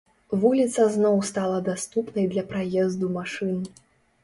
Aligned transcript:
Вуліца 0.43 0.85
зноў 0.95 1.19
стала 1.31 1.59
даступнай 1.69 2.25
для 2.33 2.47
праезду 2.55 3.13
машын. 3.21 3.57